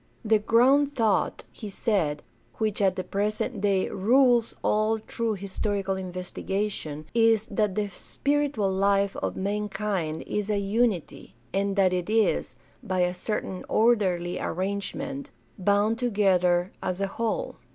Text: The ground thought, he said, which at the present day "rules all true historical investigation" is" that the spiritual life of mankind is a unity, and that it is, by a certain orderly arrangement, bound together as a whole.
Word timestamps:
The 0.25 0.39
ground 0.39 0.93
thought, 0.95 1.43
he 1.51 1.69
said, 1.69 2.23
which 2.55 2.81
at 2.81 2.95
the 2.95 3.03
present 3.03 3.61
day 3.61 3.87
"rules 3.87 4.55
all 4.63 4.97
true 4.97 5.35
historical 5.35 5.95
investigation" 5.95 7.05
is" 7.13 7.45
that 7.51 7.75
the 7.75 7.87
spiritual 7.89 8.71
life 8.71 9.15
of 9.17 9.35
mankind 9.35 10.23
is 10.25 10.49
a 10.49 10.57
unity, 10.57 11.35
and 11.53 11.75
that 11.75 11.93
it 11.93 12.09
is, 12.09 12.55
by 12.81 13.01
a 13.01 13.13
certain 13.13 13.63
orderly 13.69 14.39
arrangement, 14.39 15.29
bound 15.59 15.99
together 15.99 16.71
as 16.81 16.99
a 16.99 17.05
whole. 17.05 17.57